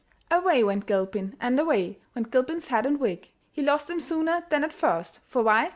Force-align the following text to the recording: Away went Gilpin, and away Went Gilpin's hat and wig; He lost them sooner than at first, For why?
Away 0.31 0.63
went 0.63 0.87
Gilpin, 0.87 1.35
and 1.39 1.59
away 1.59 1.99
Went 2.15 2.31
Gilpin's 2.31 2.69
hat 2.69 2.87
and 2.87 2.99
wig; 2.99 3.29
He 3.51 3.61
lost 3.61 3.87
them 3.87 3.99
sooner 3.99 4.43
than 4.49 4.63
at 4.63 4.73
first, 4.73 5.19
For 5.27 5.43
why? 5.43 5.69